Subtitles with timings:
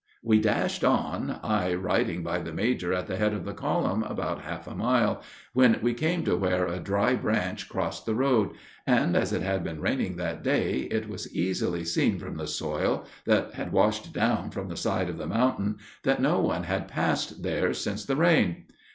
[0.23, 4.41] We dashed on, I riding by the major at the head of the column about
[4.41, 5.21] half a mile,
[5.53, 8.55] when we came to where a dry branch crossed the road,
[8.87, 13.05] and, as it had been raining that day, it was easily seen from the soil
[13.25, 17.43] that had washed down from the side of the mountain that no one had passed
[17.43, 18.65] there since the rain.